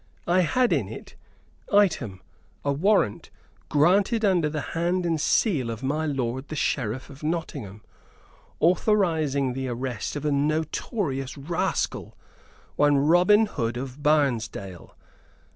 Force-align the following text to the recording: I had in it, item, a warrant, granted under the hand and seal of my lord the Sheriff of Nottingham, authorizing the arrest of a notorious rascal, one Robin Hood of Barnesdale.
I 0.25 0.39
had 0.39 0.73
in 0.73 0.89
it, 0.89 1.15
item, 1.71 2.23
a 2.65 2.73
warrant, 2.73 3.29
granted 3.69 4.25
under 4.25 4.49
the 4.49 4.61
hand 4.73 5.05
and 5.05 5.21
seal 5.21 5.69
of 5.69 5.83
my 5.83 6.07
lord 6.07 6.47
the 6.47 6.55
Sheriff 6.55 7.11
of 7.11 7.21
Nottingham, 7.21 7.83
authorizing 8.59 9.53
the 9.53 9.67
arrest 9.67 10.15
of 10.15 10.25
a 10.25 10.31
notorious 10.31 11.37
rascal, 11.37 12.17
one 12.77 12.97
Robin 12.97 13.45
Hood 13.45 13.77
of 13.77 14.01
Barnesdale. 14.01 14.95